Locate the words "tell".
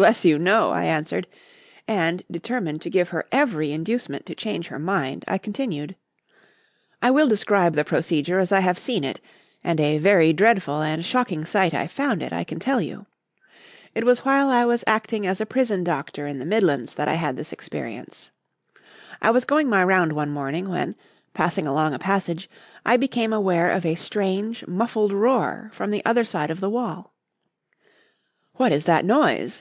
12.58-12.80